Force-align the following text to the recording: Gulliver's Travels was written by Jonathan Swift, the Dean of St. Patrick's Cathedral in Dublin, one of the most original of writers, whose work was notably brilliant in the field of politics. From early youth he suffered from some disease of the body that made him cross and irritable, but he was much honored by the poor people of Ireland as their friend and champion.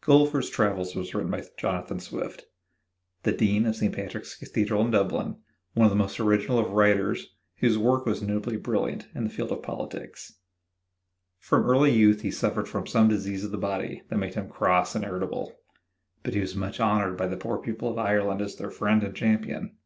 Gulliver's 0.00 0.50
Travels 0.50 0.96
was 0.96 1.14
written 1.14 1.30
by 1.30 1.44
Jonathan 1.56 2.00
Swift, 2.00 2.46
the 3.22 3.30
Dean 3.30 3.66
of 3.66 3.76
St. 3.76 3.94
Patrick's 3.94 4.34
Cathedral 4.34 4.84
in 4.84 4.90
Dublin, 4.90 5.36
one 5.74 5.84
of 5.86 5.90
the 5.92 5.96
most 5.96 6.18
original 6.18 6.58
of 6.58 6.72
writers, 6.72 7.28
whose 7.58 7.78
work 7.78 8.04
was 8.04 8.20
notably 8.20 8.56
brilliant 8.56 9.06
in 9.14 9.22
the 9.22 9.30
field 9.30 9.52
of 9.52 9.62
politics. 9.62 10.40
From 11.38 11.62
early 11.66 11.92
youth 11.92 12.22
he 12.22 12.32
suffered 12.32 12.66
from 12.68 12.88
some 12.88 13.06
disease 13.06 13.44
of 13.44 13.52
the 13.52 13.58
body 13.58 14.02
that 14.08 14.18
made 14.18 14.34
him 14.34 14.48
cross 14.48 14.96
and 14.96 15.04
irritable, 15.04 15.56
but 16.24 16.34
he 16.34 16.40
was 16.40 16.56
much 16.56 16.80
honored 16.80 17.16
by 17.16 17.28
the 17.28 17.36
poor 17.36 17.56
people 17.58 17.88
of 17.88 17.96
Ireland 17.96 18.42
as 18.42 18.56
their 18.56 18.70
friend 18.72 19.04
and 19.04 19.14
champion. 19.14 19.76